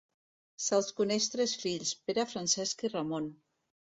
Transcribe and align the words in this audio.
Se'ls 0.67 0.87
coneixen 0.99 1.33
tres 1.33 1.53
fills 1.65 1.93
Pere, 2.07 2.25
Francesc 2.31 2.81
i 2.89 2.93
Ramon. 2.95 3.29